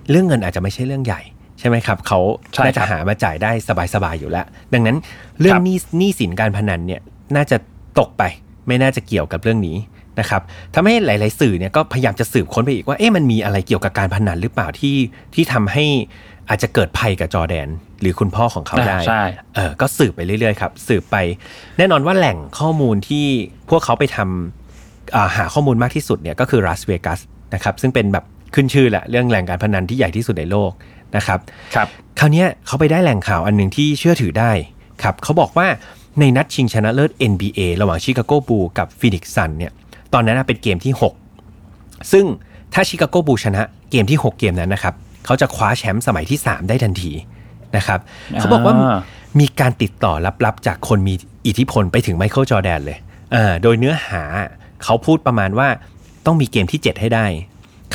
[0.10, 1.22] เรื่องเงินอาจจะไม่ใช่เรื่องใหญ่
[1.60, 2.20] ใช่ไหมครับเขา
[2.54, 3.52] ใช่น่าจะครับหามาจ่ายได้
[3.94, 4.98] สบายๆอยู่แล้ว ดังนั้น
[5.40, 7.02] เรื่อคงรับหนี้หนี้สินการพนันเนี่ย
[7.36, 7.58] น่าจะ
[8.00, 8.24] ตกไป
[8.68, 9.78] ไม่น่าจะเกี่ยวกับเรื่องนี้
[10.20, 10.42] นะครับ
[10.76, 14.98] ทำให้หลาย ๆ สื่อเนี่ยก็พยายามจะสืบค้นไปอีกว่าเอ๊ะมันมีอะไรเกี่ยวกับการพนันหรือเปล่าที่
[15.34, 15.86] ที่ทำให้
[16.50, 17.68] อาจจะเกิดภัยกับจอแดน
[18.02, 19.24] หรือคุณพ่อของเขาได้อ่าใช่
[19.56, 21.16] เออก็สืบไปเรื่อย ๆ ครับ สืบไป
[21.78, 23.26] แน่นอนว่าแหล่งข้อมูลที่
[23.70, 24.59] พวกเขาไปทำอ่า
[25.38, 27.20] หาข้อมูลมากที่สุดเนี่ยก็คือลาสเวกัส
[27.54, 28.26] นะครับซึ่งเป็นแบบ
[28.56, 30.72] ขึ้นชื่อแหละเรื่องแหล่งการพนันที่ใหญ่ที่สุดในโลก
[31.16, 31.40] นะครับ
[31.76, 31.88] ครับ
[32.20, 34.52] คราวเนี้ยเขาไปได้แหล่งข่าวอันหนึ่งที่เชื่อถือได้
[35.04, 35.68] ครับเขาบอกว่า
[36.20, 39.72] ในนัดชิงชนะเลิศ NBA ระหว่างชิคาโกบูลส์กับฟีนิกซ์ซันส์เนี่ย
[40.14, 40.94] ตอนนั้นนะเป็นเกมที่
[41.52, 42.26] 6 ซึ่ง
[42.74, 43.62] ถ้าชิคาโกบูลส์ชนะ
[43.92, 44.94] เกมที่ 6 เกมนั้นนะครับ
[45.26, 47.12] เขาจะคว้าแชมป์สมัยที่ 3 ได้ทันที
[47.78, 48.00] นะครับ
[48.36, 48.98] เขาบอกว่าอ่า
[49.40, 50.14] มีการติดต่อ
[50.46, 51.14] ลับๆ จากคนมี
[51.48, 52.98] อิทธิพลไปถึงไมเคิลจอร์แดนเลย
[53.36, 54.24] อ่าโดยเนื้อหา
[54.84, 55.68] เขาพูดประมาณว่า
[56.26, 57.26] ต้องมีเกมที่ 7 ให้ได้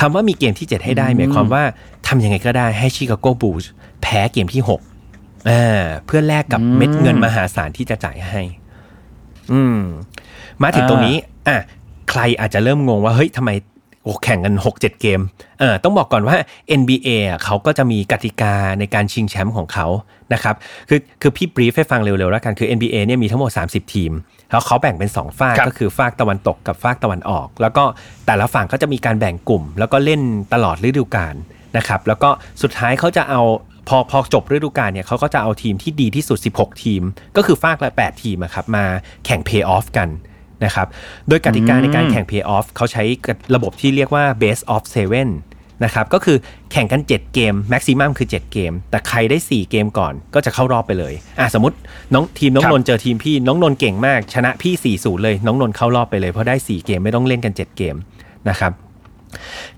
[0.00, 1.62] คำว่ามีเกมที่ 7 ให้ได้หมายความว่า
[2.08, 3.70] ทำยังไงก็ได้ให้ชิคาโกบูลส์
[4.02, 4.62] แพ้เกมที่
[5.06, 8.40] 6อ่าเพื่อแลกกับเม็ดเงินมหาศาลที่จะจ่ายให้
[9.52, 9.80] อืม
[10.62, 11.16] มาถึงตรงนี้
[11.48, 11.56] อะ
[12.10, 13.50] ใครอาจจะเริ่มงงว่าเฮ้ยทำไม
[14.04, 15.20] โอ้แข่งกัน 6 7 เกม
[15.60, 16.36] เออต้องบอกก่อนว่า
[16.80, 19.86] NBA อะเขาก็จะมีกติกาในการชิงแชมป์ของเขา
[20.32, 20.54] นะครับ
[20.88, 24.12] คือคือพี่บรีฟให้ฟังเร็วๆแล้วกันคือ NBA เนี่ยมีทั้งหมด 30 ทีม
[24.50, 27.84] แล้วเขาแบ่งเป็น 2 ฝากครับก็คือฝากตะวันตกกับฝากตะวันออก แล้วก็
[28.26, 30.20] แต่ละฝั่งก็จะมีการแบ่งกลุ่ม แล้วก็เล่น
[30.52, 31.34] ตลอดฤดูกาล
[31.76, 32.30] นะครับแล้วก็
[32.62, 33.42] สุดท้ายเขาจะเอา
[33.88, 37.02] พอพอจบฤดูกาลเนี่ยเขาก็จะเอาทีมที่ดีที่สุด 16 ทีม
[37.36, 38.84] ก็คือฝากละ 8 ทีมอะครับมา
[39.24, 40.08] แข่ง Pay Off กัน
[40.64, 40.86] นะครับ
[41.28, 43.04] โดยกติกาในการแข่ง Pay Off เขาใช้
[43.54, 46.36] ระบบที่เรียกว่า Base of 7นะครับ ก็คือ
[46.72, 51.76] แข่งกัน 7 เกม maximum คือ 7 เกม แต่ใครได้ 4 เกมก่อนก็จะเข้ารอบไปเลย อะสมมติ
[52.14, 57.96] น้องทีมน้องครับนนท์เจอทีมพี่ น้องนนท์เก่งมาก ชนะพี่ 4 0 เลย น้องนนท์เข้ารอบไปเลย เพราะได้ 4 เกมไม่ต้องเล่นกัน 7 เกม
[58.48, 58.72] นะครับ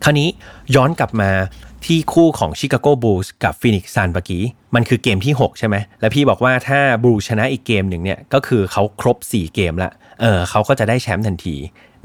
[0.04, 0.28] คราวนี้
[0.74, 1.30] ย้อนกลับมา
[1.86, 4.42] ที่คู่ของชิคาโกบูลส์กับฟีนิกซ์ซันส์เมื่อกี้
[4.74, 11.56] มันคือเกมที่ 6 ใช่ไหม แล้วพี่บอกว่าถ้าบูลส์ชนะอีกเกมหนึ่งเนี่ย ก็คือเขาครบ 4 เกมละ เออเขาก็จะได้แชมป์ทันที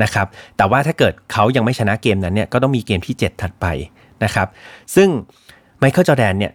[0.03, 0.27] นะครับ
[0.57, 3.65] แต่ว่าถ้าเกิดเขายังไม่ชนะเกมนั้นเนี่ยก็ต้องมีเกมที่ 7 ถัดไป
[4.23, 4.47] นะครับ
[4.95, 5.07] ซึ่ง
[5.79, 6.53] ไมเคิลจอแดนเนี่ย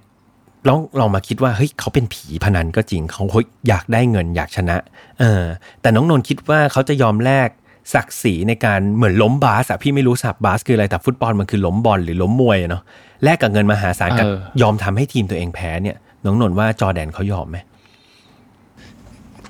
[0.69, 3.23] ลองลองมาคิดว่าเฮ้ยเขาเป็นผีพนันก็จริงเขา
[3.69, 4.77] อยากได้เงินอยากชนะ
[5.21, 5.43] เออ
[5.81, 7.49] แต่น้องนนท์คิดว่าเขาจะยอมแลก
[7.95, 12.83] ศักดิ์ศรีในการเหมือนล้มบาสอะพี่ไม่รู้สับบาสคืออะไรแต่ฟุตบอลมันคือล้มบอลหรือล้มมวยอะเนาะ
[13.25, 17.59] แลกกับเงินมหาศาลกับเออยอมทำให้ทีมตัวเองแพ้เนี่ยน้องนนท์ว่าจอร์แดนเขายอมไหม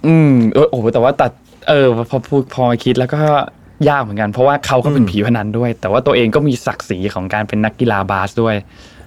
[0.06, 1.30] อืมเออโอ้โหแต่ว่าตัด
[1.68, 3.20] เออพอพูดพอมาคิดแล้วก็
[3.88, 8.54] ยากเหมือนกัน เพราะว่าเขาก็เป็นผีพนันด้วย แต่ว่าตัวเองก็มีศักดิ์ศรีของการเป็นนักกีฬาบาสด้วย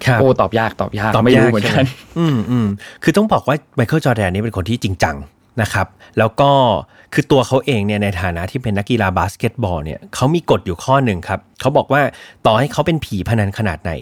[0.04, 2.66] ครับโอ้ตอบยากตอบยากตอบไม่รู้ยากเหมือนกันใช่ไหมอืมอืม
[3.02, 5.16] คือต้องบอกว่าไมเคิลจอร์แดนนี่เป็นคนที่จริงจัง
[5.62, 5.86] นะครับ
[6.18, 6.50] แล้วก็
[7.12, 12.02] คือตัวเขาเองเนี่ยในฐานะที่เป็นนักกีฬาบาสเกตบอลเนี่ยเขามีกฎอยู่ข้อหนึ่งครับเขาบอกว่า
[12.46, 13.92] ต่อให้เขาเป็นผีพนันขนาดไหน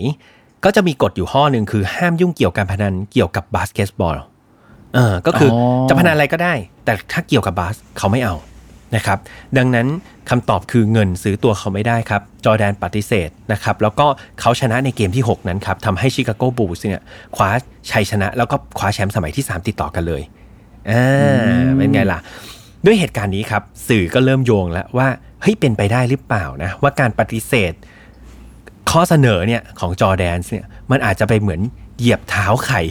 [0.64, 4.16] ก็จะมีกฎอยู่ข้อหนึ่งคือห้ามยุ่งเกี่ยวกับการพนันเกี่ยวกับบาสเกตบอล
[4.94, 8.34] เออก็คือออจะพนันอะไรก็ได้ แต่ถ้าเกี่ยวกับบาสเขาไม่เอา
[8.96, 9.18] นะครับ
[9.58, 9.86] ดังนั้น
[10.30, 14.06] คำตอบคือเงินซื้อตัวเขาไม่ได้ครับ จอร์แดนปฏิเสธนะครับ แล้วก็
[14.40, 17.02] เขาชนะในเกมที่ 6 นั้นครับทำให้ชิคาโกบูลส์เนี่ย
[17.36, 17.48] คว้า
[17.90, 20.22] ชัยชนะ แล้วก็คว้าแชมป์สมัยที่ 3 ติดต่อกันเลย
[20.90, 22.18] อ่าเป็นไงล่ะ
[22.84, 25.08] ด้วยเหตุการณ์นี้ครับ สื่อก็เริ่มโยงแล้วว่า
[25.42, 27.72] เฮ้ยเป็นไปได้หรือเปล่านะว่าการปฏิเสธ
[28.90, 31.60] ข้อเสนอเนี่ยของจอร์แดนเนี่ยมันอาจจะไปเหมือน
[31.98, 32.82] เหยียบเท้าไข่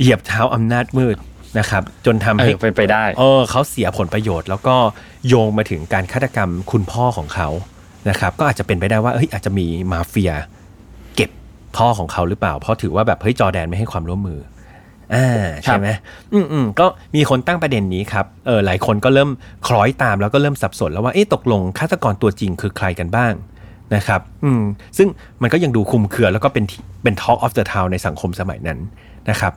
[0.00, 1.16] เหยียบเท้าอำนาจมืด
[1.58, 4.76] นะครับจนทำเอให้อเป็นไปได้เออเขาเสียผลประโยชน์ แล้วก็
[5.28, 7.48] โยงมาถึงการฆาตกรรมคุณพ่อของเขา
[8.08, 10.32] นะครับก็อาจจะเป็นไปได้ว่าเฮ้ยอาจจะมีมาเฟีย
[11.16, 11.30] เก็บ
[11.76, 14.40] พ่อของเขาหรือเปล่า เพราะถือว่าแบบเฮ้ยจอร์แดนไม่ให้ความร่วมมือ
[15.14, 15.88] อ่าใช่ไหม
[16.32, 16.86] อืมอืมก็
[17.16, 19.30] มีคนตั้งประเด็นนี้ครับเออหลายคนก็เริ่ม
[19.66, 23.32] คล้อยตามแล้วก็เริ่มสับสนแล้วว่าเอ๊ะตกลงฆาตกรตัวจริงคือใครกันบ้าง
[23.94, 24.62] นะครับอืม
[24.98, 25.08] ซึ่ง
[25.42, 28.78] มันก็ยังดูคลุมเครือแล้วก็เป็นที่เป็น Talk of the Town ในสังคมสมัยนั้น
[29.30, 29.52] นะครับ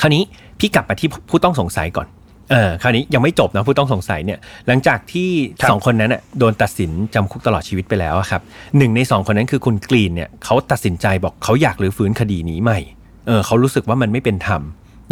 [0.00, 0.22] คราวนี้
[0.58, 2.08] พี่กลับมาที่ผู้ต้องสงสัยก่อน
[2.50, 5.28] เออคราวนี้ยังไม่จบนะผู้ต้องสงสัยเนี่ย หลังจากที่
[5.60, 8.42] ครับสองคนนั้นน่ะโดนตัดสินจำคุกตลอดชีวิตไปแล้วอะครับ
[8.78, 12.78] หนึ่งในสองคนนั้นคือคุณกรีนเนี่ยเขาตัดสินใจบอกเขาอยากรื้อฟื้นคดีนี้ใหม่
[13.26, 14.62] เออเขารู้สึกว่ามันไม่เป็นธรรม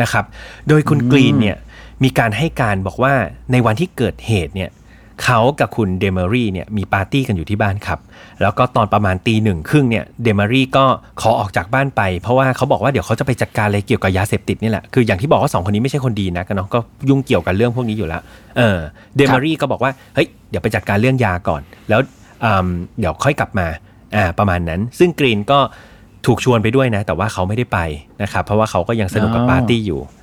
[0.03, 0.25] นะครับ
[0.69, 1.57] โดยคุณกรีนเนี่ย
[2.05, 3.13] มีการให้การบอกว่า
[3.53, 4.71] ในวันที่เกิดเหตุเนี่ย
[5.23, 7.99] เขากับคุณเดเมอรี่เนี่ยมีปาร์ตี้กันอยู่ที่บ้านครับ
[8.43, 10.85] แล้วก็ตอนประมาณตีหนึ่งครึ่งเนี่ยเดเมอรี่ก็
[11.21, 16.79] ขอออกจากบ้านไป เพราะว่าเขาบอกว่าเดี๋ยวเขาจะไปจัดการอะไรเกี่ยวกับยาเสพติดนี่แหละ คืออย่างที่บอกว่าสองคนนี้ไม่ใช่คนดีนะกันเนาะก็
[17.09, 18.23] ยุ่งเกี่ยวกับเรื่องพวกนี้อยู่แล้ว
[18.59, 18.79] เออ
[19.17, 22.01] เดเมอรี่ก็บอกว่าเฮ้ยเดี๋ยวไปจัดการเรื่องยาก่อน แล้ว
[22.45, 23.67] อืมเดี๋ยวค่อยกลับมา
[24.17, 25.59] อ่าประมาณนั้น ซึ่งกรีนก็
[26.27, 27.79] ถูกชวนไปด้วยนะ แต่ว่าเขาไม่ได้ไป
[28.23, 30.18] นะครับเพราะว่าเขาก็ยังสนุกกับอ๋อปาร์ตี้อยู่อ่า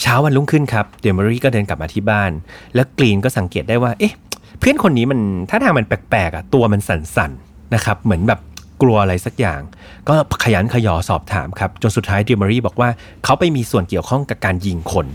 [0.00, 2.30] เช้าวันรุ่งขึ้นครับเดเมอรี่ก็เดินกลับมาที่บ้าน
[2.74, 4.14] แล้วกรีนก็สังเกตได้ว่า เอ๊ะ
[4.58, 8.40] เพื่อนคนนี้มันถ้าทางมันแปลกๆอะตัวมันสั่นๆนะครับ เหมือนแบบ
[8.82, 9.60] กลัวอะไรสักอย่าง
[10.08, 10.14] ก็
[10.44, 12.88] ขยันขยอสอบถามครับ จนสุดท้ายเดมอรี่บอกว่า
[13.24, 15.06] เขาไปมีส่วนเกี่ยวข้องกับการยิงคน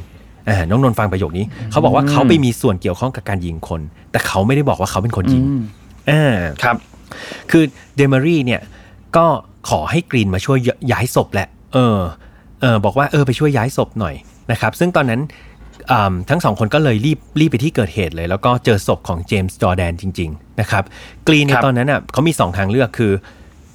[0.49, 5.43] อ่าน้องนนท์ฟังประโยคนี้ เขาบอกว่าเขาไปมีส่วนเกี่ยวข้องกับการยิงคน แต่เขาไม่ได้บอกว่าเขาเป็นคนยิง
[6.09, 6.75] อ่าครับ
[7.51, 7.63] คือ
[7.95, 8.61] เดม a รี่เนี่ย
[9.17, 9.25] ก็
[9.69, 10.57] ขอให้กรีนมาช่วย
[10.91, 11.97] ย้ายศพแหละ เออ
[12.61, 14.15] เออบอกว่าเออไปช่วยย้ายศพหน่อย
[14.51, 15.21] นะครับซึ่งตอนนั้น
[15.91, 20.83] อ่าทั้งสองคนก็เลยรีบรีบไปที่เกิดเหตุเลย แล้วก็เจอศพของเจมส์จอร์แดนจริง ๆ นะครับ
[21.27, 23.11] กรีนในครับตอนนั้นอะเขามีสองทางเลือกคือ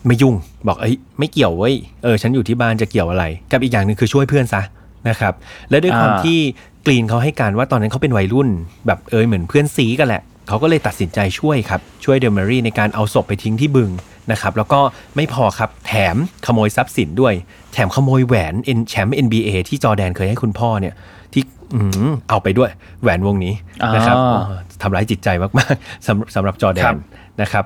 [0.07, 0.35] ไม่ยุ่ง
[0.67, 4.63] บอกเอ้ยไม่เกี่ยวเว้ยเออฉันอยู่ที่บ้านจะเกี่ยวอะไร กับอีกอย่างหนึ่งคือช่วยเพื่อนซะ
[5.09, 5.35] นะครับ
[5.71, 6.39] และด้วยความอ่าที่
[6.87, 8.49] กรีนเขาให้การว่าตอนนั้นเขาเป็นวัยรุ่น
[8.87, 13.91] แบบเอยเหมือนเพื่อนซีกันแหละเขาก็เลยตัดสินใจช่วยครับช่วยเดลเมอรี่ในการเอาศพไปทิ้งที่บึง
[14.33, 14.81] นะครับแล้วก็
[15.17, 17.35] ไม่พอครับแถมขโมยทรัพย์สินด้วย
[17.73, 20.95] แถมขโมยแหวนเอ็นแชมป์ NBA ที่จอร์แดนเคยให้คุณพ่อเนี่ย
[21.33, 21.43] ที่
[21.75, 22.71] อืมเอาไปด้วย
[23.03, 23.55] แหวนวงนี้
[23.95, 27.01] นะครับอ่าเออทำร้ายจิตใจมากๆสำสำหรับจอร์แดนครับ
[27.43, 27.65] นะครับ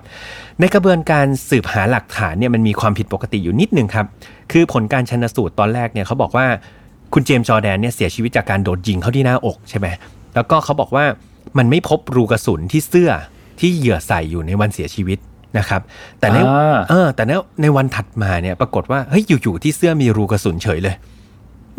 [0.61, 4.07] ในกระบวนการสืบหาหลักฐานเนี่ยมันมีความผิดปกติอยู่นิดนึงครับ
[4.53, 6.47] คือผลการชันสูตรตอนแรกเนี่ยเขาบอกว่า
[7.15, 9.87] คุณเจมส์จอร์แดนเนี่ยเสียชีวิตจากการโดนยิงเข้าที่หน้าอกใช่ไหม
[10.35, 11.05] แล้วก็เขาบอกว่า
[11.59, 13.11] มันไม่พบรูกระสุนที่เสื้อ
[13.61, 15.19] ที่เหยื่อใส่อยู่ในวันเสียชีวิต
[15.59, 15.81] นะครับ
[16.21, 17.33] แต่ในอ่าเออแต่ใน
[17.63, 20.95] ในวันถัดมาเนี่ยปรากฏว่าเฮ้ยอยู่ๆที่เสื้อมีรูกระสุนเฉยเลย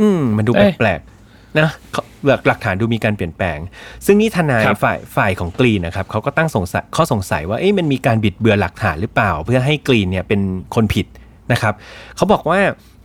[0.02, 2.04] อืมมันดูเอ๊ะแปลกๆนะเขา
[2.48, 3.58] หลักฐานดูมีการเปลี่ยนแปลง
[4.06, 10.42] ซึ่งนี่ทนายครับฝ่ายฝ่ายของกรีนนะครับเขาก็ตั้งสงสัยข้อสงสัยว่าเอ๊ะมันมีการบิดเบือนหลักฐานหรือเปล่า เพื่อให้กรีนเนี่ยเป็น
[10.76, 11.06] คนผิด
[11.52, 11.74] นะครับ
[12.16, 12.60] เขาบอกว่า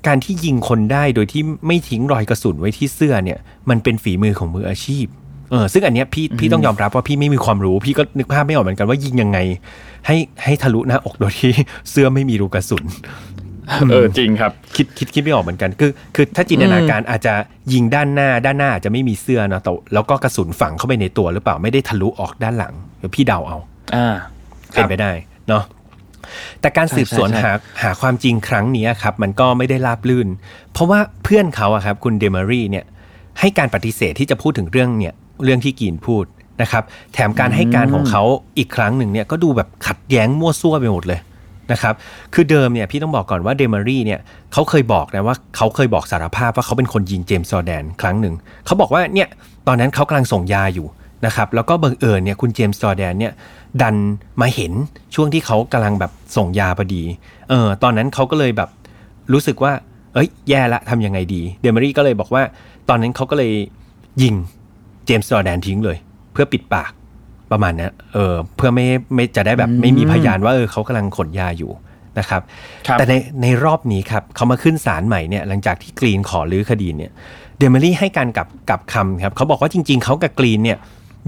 [0.06, 3.38] การที่ยิงคนได้โดยที่ไม่ทิ้งรอยกระสุนไว้ที่เสื้อเนี่ย
[3.70, 5.06] มันเป็นฝีมือของมืออาชีพ
[5.50, 9.38] เออซึ่งอันเนี้ยพี่พี่ต้องยอมรับว่าพี่ไม่มีความรู้ พี่ก็นึกภาพไม่ออกเหมือนกันว่ายิงยังไง
[10.06, 11.52] ให้ให้ทะลุหน้าอกโดยที่
[11.90, 12.84] เสื้อไม่มีรูกระสุน
[13.90, 17.34] เออจริงครับคิดคิดคิดไม่ออกเหมือนกัน คือ คือถ้าจินตนาการอาจจะ
[17.72, 23.58] ยิงด้านหน้าด้านหน้าอาจจะไม่มีเสื้อเนอะแต่แล้วก็กระสุนฝังเข้าไปในตัวหรือเปล่าไม่ได้ทะลุออกด้านหลังเดี๋ยวพี่เดาเอา
[23.94, 24.16] อ่า
[24.72, 25.10] เป็นไปได้
[25.48, 25.64] เนาะ
[26.60, 30.28] แต่การสืบสวนใช่ใช่หาหาความจริงครั้งนี้ครับ มันก็ไม่ได้ราบลื่น
[30.72, 32.84] เพราะว่าเพื่อนเขาอะครับ คุณเดมารีเนี่ย
[33.40, 36.24] ให้การปฏิเสธที่จะพูดถึงเรื่องเนี่ย เรื่องที่กีนพูด
[36.62, 38.22] นะครับ แถมการให้การของเขา
[38.58, 41.20] อีกครั้งหนึ่งเนี่ยก็ดูแบบขัดแย้งมั่วซั่วไปหมดเลย
[41.72, 41.94] นะครับ
[42.34, 44.20] คือเดิมเนี่ยพี่ต้องบอกก่อนว่าเดมารีเนี่ย
[44.52, 48.34] เขาเคยบอกนะว่าเขาเคยบอกสารภาพว่าเขาเป็นคนยิงเจมส์ซอแดนครั้งหนึ่ง
[48.66, 49.28] เขาบอกว่าเนี่ย
[49.66, 50.86] ตอนนั้นเขากำลังส่งยาอยู่
[51.26, 53.32] นะครับแล้วก็บังเอิญเนี่ยคุณเจมส์ซอแดนเนี่ย
[53.82, 53.96] ดัน
[54.40, 54.72] มาเห็น
[55.14, 57.02] ช่วงที่เขากำลังแบบส่งยาพอดี
[57.48, 58.68] เออตอนนั้นเขาก็เลยแบบ
[59.32, 59.72] รู้สึกว่า
[60.14, 62.42] เอ้ยแย่ละทำยังไงดี เดมารีก็เลยบอกว่า
[62.88, 63.52] ตอนนั้นเขาก็เลย
[64.22, 64.34] ยิง
[65.06, 65.96] เจมส์จอร์แดนทิ้งเลย
[66.32, 66.92] เพื่อปิดปาก
[67.52, 71.70] ประมาณนั้นเออเพื่อไม่ไม่จะได้แบบไม่มีพยานว่าเออเขากำลังขนยาอยู่
[72.18, 72.42] นะครับ
[72.86, 77.10] ครับแต่ในในรอบนี้ครับเขามาขึ้นศาลใหม่เนี่ยหลังจากที่กรีนขอรื้อคดีเนี่ย
[77.58, 80.78] เดมารีให้การกลับกลับคำครับเขาบอกว่าจริง ๆเขากับกรีนเนี่ย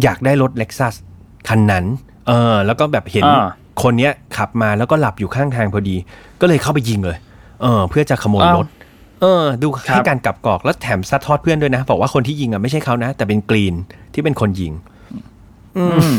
[0.02, 0.94] อยากได้รถ Lexus
[1.48, 1.84] คันนั้น
[2.28, 3.48] เออแล้วก็แบบเห็นอ่า
[3.82, 5.96] คนเนี้ยขับมาแล้วก็หลับอยู่ข้างทางพอดี
[6.40, 7.16] ก็เลยเข้าไปยิงเลย
[7.62, 8.66] เออเพื่อจะขโมยอ้าวรถ
[9.20, 13.74] เออ ดูครับให้การกลับกรอกแล้วแถมซัดทอดเพื่อนด้วยนะ บอกว่าคนที่ยิงอะไม่ใช่เขานะ แต่เป็นกรีน
[14.14, 14.72] ที่เป็นคนยิง
[15.76, 16.12] อืม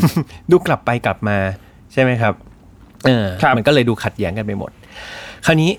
[0.51, 1.38] ดูกลับไปกลับมา
[1.93, 2.33] ใช่ไหมครับ
[3.05, 4.71] เออครับมันก็เลยดูขัดแย้งกันไปหมด
[5.45, 5.71] คราวนี้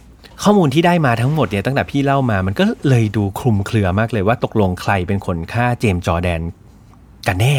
[0.44, 6.40] ข้อมูลที่ได้มาทั้งหมดเนี่ยตั้งแต่พี่เล่ามา มันก็เลยดูคลุมเครือมากเลยว่าตกลงใครเป็นคนฆ่าเจมส์จอร์แดน
[7.28, 7.56] กันแน่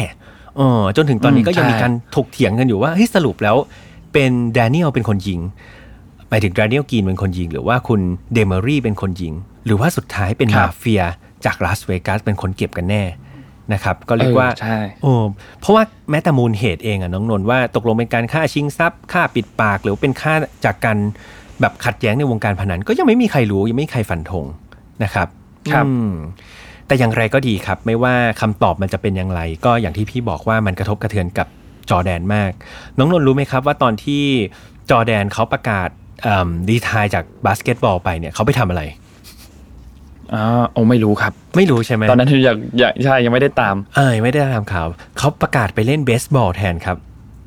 [0.56, 3.56] เออจนถึงตอนนี้อืมก็ยังใช่มีการถกเถียงกันอยู่ว่าเฮ้ยสรุปแล้ว
[4.12, 5.40] เป็นแดเนียลเป็นคนยิง
[6.28, 8.00] หมายถึงแดเนียลกีนเป็นคนยิง หรือว่าคุณ
[8.34, 11.02] เดเมอรี่เป็นคนยิง หรือว่าสุดท้ายเป็นครับมาเฟีย
[11.44, 13.02] จากลาสเวกัสเป็นคนเก็บกันแน่
[13.72, 15.12] นะครับก็เรียกว่าเออใช่โอ้
[15.60, 20.98] เพราะว่าแม้แต่มูลเหตุเองอะน้องนนท์ว่าตกลงเป็นการฆ่าชิงทรัพย์ฆ่าปิดปาก หรือเป็นฆ่าจากการ
[21.60, 24.44] แบบขัดแย้งในวงการพนันก็ยังไม่มีใครรู้ยังไม่มีใครฟันธง
[25.02, 25.28] นะครับ
[25.72, 26.12] ครับอืม
[26.86, 31.46] แต่อย่างไรก็ดีครับ ไม่ว่าคำตอบมันจะเป็นอย่างไร ก็อย่างที่พี่บอกว่ามันกระทบกระเทือนกับ
[31.90, 32.50] จอร์แดนมาก
[32.98, 34.22] น้องนนท์รู้ไหมครับว่าตอนที่
[34.90, 35.88] จอร์แดนเขาประกาศ
[36.68, 38.82] ดีทายจากบาสเกตบอลไปเนี่ยเขาไปทำอะไร
[40.34, 44.86] อ๋อโอ้ไม่รู้ครับ ไม่รู้ใช่ไหมตอนนั้นอยากอยากใช่ยังไม่ได้ตาม เออไม่ได้ตามข่าว
[45.18, 46.96] เขาประกาศไปเล่นเบสบอลแทนครับ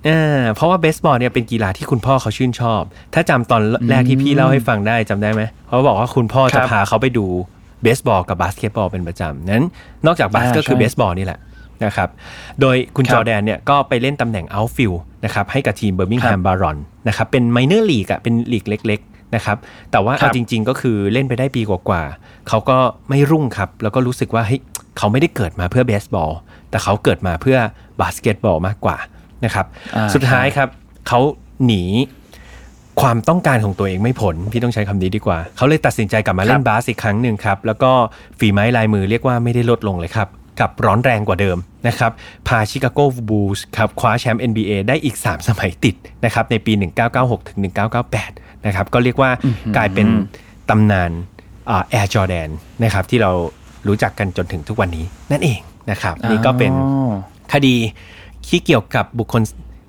[0.07, 2.81] อ่าเพราะว่าเบสบอลเนี่ยเป็นกีฬาที่คุณพ่อเขาชื่นชอบ
[3.13, 7.25] ถ้าจำตอนแรกที่พี่เล่าให้ฟังได้จำได้ไหมเขาบอกว่าคุณพ่อครับจะพาเขาไปดู
[7.83, 9.65] เบสบอลกับบาสเกตบอลเป็นประจำนั้น
[10.05, 11.39] นอกจากบาสอ่าก็คือใช่เบสบอลนี่แหละ
[11.85, 12.09] นะครับ
[12.61, 19.57] โดยคุณครับจอร์แดนเนี่ยก็ไปเล่นตำแหน่ง outfield นะครับให้กับทีม Birmingham ครับ Barons นะครับเป็น minor league อะเป็นลีกเล็กๆ นะครับ
[19.91, 22.77] แต่ว่าครับเอาจริง ๆ ก็คือเล่นไปได้ปีกว่าๆเขาก็
[23.09, 24.61] ไม่รุ่งครับ แล้วก็รู้สึกว่าเฮ้ย
[24.97, 26.31] เขาไม่ได้เกิดมาเพื่อเบสบอล
[26.69, 27.57] แต่เขาเกิดมาเพื่อ
[28.01, 28.97] บาสเกตบอลมากกว่า
[29.45, 30.69] นะครับอ่าสุดท้ายครับ
[31.07, 31.19] เขา
[31.65, 31.83] หนี
[33.01, 37.91] ความต้องการของตัวเองไม่ผล พี่ต้องใช้คำนี้ดีกว่า เขาเลยตัดสินใจกลับมาเล่นบาสอีกครั้งหนึ่งครับ แล้วก็
[38.39, 42.11] ฝีไม้ลายมือเรียกว่าไม่ได้ลดลงเลยครับ กับร้อนแรงกว่าเดิมนะครับ
[42.47, 45.95] พาชิคาโกบูลส์ครับคว้าแชมป์ NBA ได้อีก 3 สมัยติด
[46.25, 46.73] นะครับ ในปี
[47.11, 47.59] 1996ถึง
[48.23, 49.31] 1998 นะครับก็เรียกว่า
[49.75, 50.07] กลายเป็น
[50.69, 51.11] ตำนาน
[51.89, 52.49] แอร์จอแดน
[52.83, 53.31] นะครับที่เรา
[53.87, 55.59] รู้จักกันจนถึงทุกวันนี้นั่นเอง
[55.91, 57.11] นะครับนี่ก็เป็นอ๋อ
[57.53, 57.75] คดี
[58.47, 59.41] ที่เกี่ยวกับบุคคล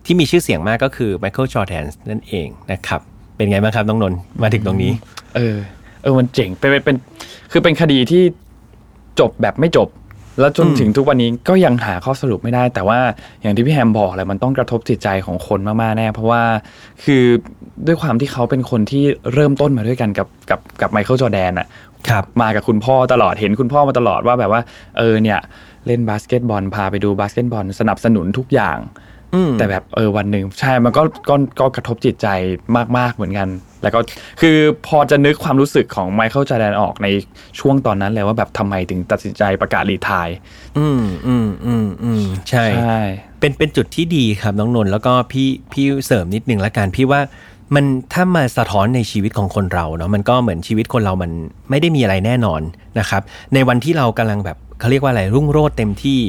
[0.07, 3.01] ที่มีชื่อเสียงมากก็คือไมเคิลจอร์แดนนั่นเองนะครับ
[3.37, 4.93] เป็นไงบ้างครับน้องนนท์มาถึงตรงนี้
[5.37, 5.57] เออ
[6.03, 6.97] เออมันเจ๋งเป็นเป็นเป็น
[7.53, 8.23] คือเป็นคดีที่
[9.21, 9.89] จบแบบไม่จบ
[10.41, 12.99] แล้วจนอืมถึงทุกวันนี้ก็ยังหาข้อสรุปไม่ได้ แต่ว่า
[13.43, 16.43] อย่างที่พี่แฮมบอกแหละมันต้องกระทบจิตใจของคนมากๆแน่เพราะว่า
[17.05, 17.25] คือ
[17.87, 21.67] ด้วยความที่เขาเป็นคนที่เริ่มต้นมาด้วยกันกับกับกับไมเคิลจอร์แดนอะ
[22.09, 24.61] ครับมากับคุณพ่อตลอดเห็นคุณพ่อมาตลอดว่าแบบว่า
[24.99, 25.39] เออเนี่ย
[25.87, 29.16] เล่นบาสเกตบอลพาไปดูบาสเกตบอลสนับสนุนทุกอย่างอืม
[29.59, 32.29] แต่แบบเออวันหนึ่งใช่มันก็ก็ก็กระทบจิตใจ
[32.97, 33.49] มาก ๆเหมือนกัน
[33.83, 34.01] แล้วก็
[34.41, 37.09] คือพอจะนึกความรู้สึกของไมเคิลจอร์แดนออกใน
[37.59, 40.29] ช่วงตอนนั้นเลยว่าแบบทำไมถึงตัดสินใจประกาศ retire
[40.79, 43.01] อืมอืมอืมอืมใช่ใช่
[43.41, 47.21] เป็นเป็นจุดที่ดีครับน้องนนท์แล้วก็พี่พี่เสริมนิดนึงละกันพี่ว่า
[47.75, 51.31] มันถ้ามาสะท้อนในชีวิตของคนเราเนาะมันก็เหมือนชีวิตคนเรามัน
[51.71, 52.61] ไม่ได้มีอะไรแน่นอน
[52.99, 53.23] นะครับ
[53.55, 56.21] ในวันที่เรากำลังแบบเขาเรียกว่าอะไรรุ่งโรจน์เต็มที่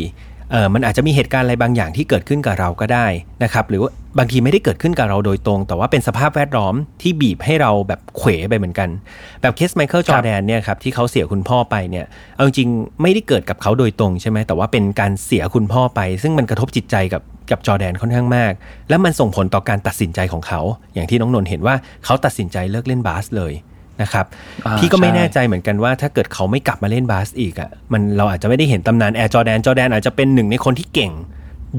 [0.52, 3.08] เออมันอาจจะมีเหตุการณ์อะไรบางอย่างที่เกิดขึ้นกับเราก็ได้
[3.44, 8.90] นะครับ หรือว่าบางทีไม่ได้เกิดขึ้นกับเราโดยตรง แต่ว่าเป็นสภาพแวดล้อมที่บีบให้เราแบบเขวไปเหมือนกัน
[9.42, 12.06] แบบเคสไมเคิลจอร์แดนเนี่ยครับที่เขาเสียคุณพ่อไปเนี่ย
[12.36, 18.54] เอาจริงๆไม่ได้เกิดกับเขาโดยตรงใช่ไหมแต่ว่าเป็นการเสียคุณพ่อไป ซึ่งมันกระทบจิตใจกับกับจอร์แดนค่อนข้างมาก
[18.90, 20.62] และมันส่งผลต่อการตัดสินใจของเขา
[20.94, 23.54] อย่างที่น้องนนท์เห็นว่าเขาตัดสินใจเลิกเล่นบาสเลย
[24.02, 24.26] นะครับ
[24.66, 31.12] อ่าพี่ก็ไม่ใช่แน่ใจเหมือนกันว่าถ้าเกิดเขาไม่กลับมาเล่นบาสอีกอะมันเราอาจจะไม่ได้เห็นตำนานแอร์จอแดนจอแดนอาจจะเป็นหนึ่งในคนที่เก่ง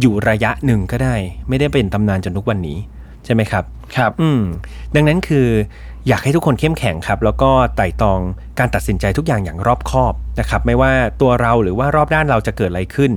[0.00, 1.14] อยู่ระยะหนึ่งก็ได้
[1.48, 2.78] ไม่ได้เป็นตำนานจนทุกวันนี้
[3.24, 3.64] ใช่ไหมครับ
[3.96, 4.42] ครับ อืม
[4.94, 5.48] ดังนั้นคือ
[6.09, 8.20] อยากให้ทุกคนเข้มแข็งครับ แล้วก็ไต่ตรอง
[8.59, 13.12] การตัดสินใจทุกอย่างอย่างรอบคอบนะครับ ไม่ว่าตัวเราหรือว่ารอบด้านเราจะเกิดอะไรขึ้น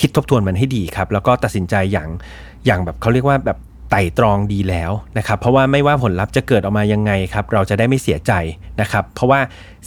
[0.00, 2.08] คิดทบทวนมันให้ดีครับ แล้วก็ตัดสินใจอย่าง
[2.66, 3.58] อย่างแบบเขาเรียกว่าแบบ
[3.90, 8.32] ไต่ตรองดีแล้วนะครับ เพราะว่าไม่ว่าผลลัพธ์จะเกิดออกมายังไงครับ เราจะได้ไม่เสียใจ
[8.80, 9.40] นะครับ เพราะว่า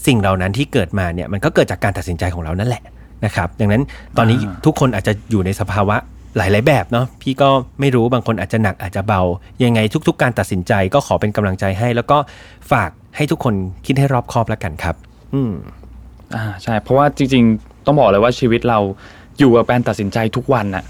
[0.05, 2.83] สิ่งเหล่านั้นที่เกิดมาเนี่ยมันก็เกิดจากการตัดสินใจของเรานั่นแหละ
[3.25, 3.83] นะครับดังนั้น
[4.17, 5.95] ตอนนี้ทุกคนอาจจะอยู่ในสภาวะ
[6.37, 9.21] หลาย ๆ แบบเนาะพี่ก็ไม่รู้บางคนอาจจะหนักอาจจะเบา
[9.63, 12.17] ยังไงทุก ๆ การตัดสินใจก็ขอเป็นกำลังใจให้ แล้วก็
[12.71, 13.53] ฝากให้ทุกคน
[13.85, 14.95] คิดให้รอบคอบแล้วกันครับ
[15.33, 15.53] อืม
[16.35, 18.79] อ่าใช่ เพราะว่าจริง ๆ ต้องบอกเลยว่าชีวิตเรา
[19.39, 20.89] อยู่กับการตัดสินใจทุกวันน่ะคร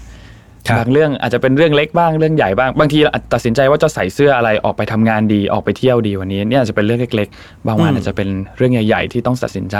[0.72, 9.76] บบางเรื่องอาจจะเป็นเรื่องเล็กบ้างเรื่องใหญ่บ้างบางทีเราอาจตัดสินใจว่าจะใส่เสื้ออะไรออกไปทำงานดีออกไปเที่ยวดีวันนี้เนี่ยอาจจะเป็นเรื่องเล็ก ๆ บางวันอืมอาจจะเป็นเรื่องใหญ่ ๆ ที่ต้องตัดสินใจ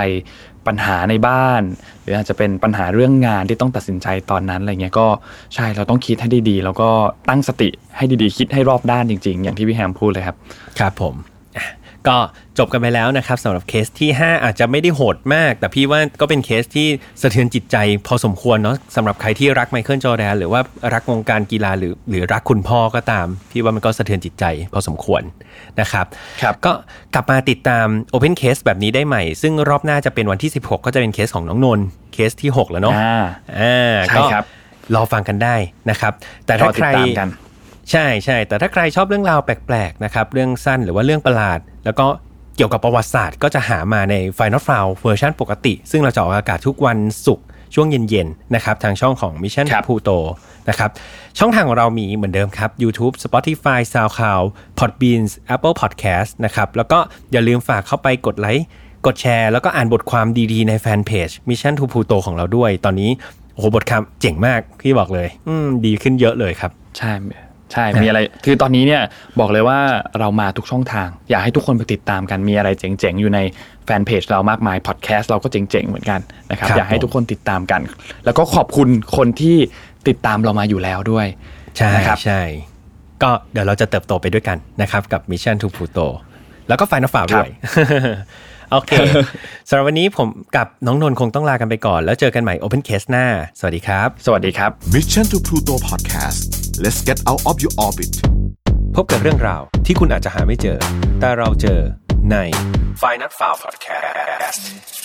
[0.66, 1.62] ปัญหาในบ้าน
[2.02, 5.06] หรืออาจจะเป็นปัญหาเรื่องงานที่ต้องตัดสินใจตอนนั้นอะไรเงี้ยก็
[5.54, 6.90] ใช่เราต้องคิดให้ดีๆ แล้วก็
[7.28, 10.36] ตั้งสติให้ดีๆ คิดให้รอบด้านจริง ๆ อย่างที่พี่แฮมพูดเลยครับ
[10.78, 11.14] ครับผม
[11.56, 11.66] อะ
[12.08, 12.18] ก็
[12.58, 16.86] จบกันไปแล้วนะครับสำหรับเคสที่ 5 อาจจะไม่ได้โหดมาก แต่พี่ว่าก็เป็นเคสที่
[17.22, 20.60] สะเทือนจิตใจพอสมควรเนาะสำหรับใครที่รักไมเคิลจอร์แดนหรือว่า
[20.94, 25.22] รักวงการกีฬาหรือหรือรักคุณพ่อก็ตาม พี่ว่ามันก็สะเทือนจิตใจพอสมควร
[25.80, 26.06] นะครับ
[26.42, 26.72] ครับก็
[27.14, 33.24] กลับมาติดตาม Open Case แบบนี้ได้ใหม่ ซึ่งรอบหน้าจะเป็นวันที่ 16 ก็จะเป็นเคสของน้องนนท์เคสที่ 6 แล้วเนาะอ่า
[33.60, 34.44] อ่าใช่ก็ครับ
[34.94, 35.56] รอฟังกันได้
[35.90, 36.12] นะครับ
[36.46, 37.28] แต่รถ้าอติใคดรตามกัน
[37.90, 42.06] ใช่ใช่แต่ถ้าใครชอบเรื่องราวแปลกๆนะครับเรื่องสั้นหรือว่าเรื่องประหลาด แล้วก็
[42.56, 50.18] เกี่ยวกับประวัติศาสตร์ ก็จะหามาใน Final f i l e เวอร์ชันปกติ ซึ่งเราจะออกอากาศทุกวันศุกร์ช่วงเย็นๆนะครับทางช่องของ Mission ครับ Pluto
[50.68, 50.90] นะครับ
[51.38, 54.46] ช่องทางของเรามีเหมือนเดิมครับ YouTube Spotify SoundCloud
[54.78, 56.98] Podbeans Apple Podcast นะครับแล้วก็
[57.32, 58.66] อย่าลืมฝากเข้าไปกดไลค์
[59.06, 63.10] กดแชร์ แล้วก็อ่านบทความดีๆในแฟนเพจ Mission to Pluto ของเราด้วย ตอนนี้
[63.54, 67.12] โอ้โหบทความเจ๋งมากพี่บอกเลย อืมดีขึ้นเยอะเลยครับ ใช่
[67.72, 69.02] ใช่ มีอะไร คือตอนนี้เนี่ย
[69.40, 69.78] บอกเลยว่า
[70.18, 73.40] เรามาทุกช่องทาง อยากให้ทุกคนไปติดตามกัน มีอะไรเจ๋งๆ อยู่ใน
[73.84, 77.80] แฟนเพจเรามากมาย พอดแคสต์เราก็เจ๋งๆ เหมือนกันนะครับครับอยากให้ทุกคนติดตามกัน
[78.24, 79.56] แล้วก็ขอบคุณคนที่
[80.08, 81.26] ติดตามเรามาอยู่แล้วด้วย
[81.76, 82.40] ใช่นะครับใช่
[83.22, 86.06] ก็เดี๋ยวเราจะเติบโตไปด้วยกันนะครับ กับ Mission to Pluto
[86.68, 87.48] แล้วก็ไฟน l ฝาด้วย
[88.74, 88.92] โอเค
[89.68, 93.26] สำหรับวันนี้ผมกับน้องนนท์คงต้องลากันไปก่อน แล้วเจอกันใหม่ Open Case หน้า
[93.58, 96.40] สวัสดีครับ สวัสดีครับ Mission to Pluto Podcast
[96.84, 98.14] let's get out of your orbit
[98.96, 100.78] พบกับเรื่องราวที่คุณอาจจะหาไม่เจอ
[101.20, 101.80] แต่เราเจอ
[102.30, 102.36] ใน
[103.02, 105.03] f i n a l f i l e Podcast